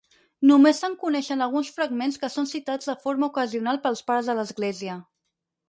[0.51, 5.01] Només se'n coneixen alguns fragments que són citats de forma ocasional pels Pares de l'Església.